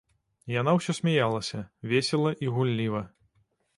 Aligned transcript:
Яна 0.53 0.71
ўсё 0.77 0.95
смяялася, 0.99 1.59
весела 1.91 2.31
і 2.47 2.51
гулліва. 2.57 3.03